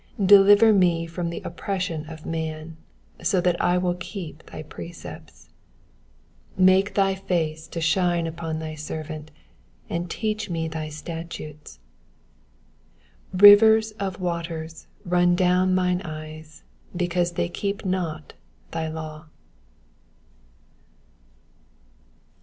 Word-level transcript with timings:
1 0.17 0.27
34 0.27 0.27
Deliver 0.39 0.73
me 0.73 1.05
from 1.05 1.29
the 1.29 1.41
oppression 1.41 2.09
of 2.09 2.25
man: 2.25 2.75
so 3.21 3.39
will 3.39 3.55
I 3.91 3.95
keep 3.99 4.43
thy 4.49 4.63
precepts. 4.63 5.49
135 6.55 6.65
Make 6.65 6.95
thy 6.95 7.13
face 7.13 7.67
to 7.67 7.79
shine 7.79 8.25
upon 8.25 8.57
thy 8.57 8.73
servant; 8.73 9.29
and 9.91 10.09
teach 10.09 10.49
me 10.49 10.67
thy 10.67 10.89
statutes. 10.89 11.77
136 13.29 13.41
Rivers 13.43 13.91
of 14.01 14.19
waters 14.19 14.87
run 15.05 15.35
down 15.35 15.75
mine 15.75 16.01
eyes, 16.03 16.63
because 16.97 17.33
they 17.33 17.47
keep 17.47 17.85
not 17.85 18.33
thy 18.71 18.87
law. 18.87 19.25